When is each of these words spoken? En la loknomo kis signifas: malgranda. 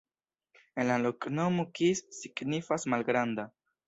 En 0.83 0.87
la 0.91 0.95
loknomo 1.03 1.65
kis 1.79 2.01
signifas: 2.21 2.87
malgranda. 2.95 3.47